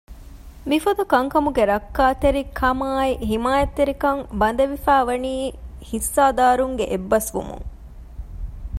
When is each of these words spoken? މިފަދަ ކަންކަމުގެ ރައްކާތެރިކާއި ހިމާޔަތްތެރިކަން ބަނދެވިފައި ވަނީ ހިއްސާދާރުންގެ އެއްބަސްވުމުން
މިފަދަ 0.69 1.03
ކަންކަމުގެ 1.13 1.63
ރައްކާތެރިކާއި 1.73 3.11
ހިމާޔަތްތެރިކަން 3.29 4.21
ބަނދެވިފައި 4.39 5.05
ވަނީ 5.09 5.33
ހިއްސާދާރުންގެ 5.89 6.85
އެއްބަސްވުމުން 6.91 7.65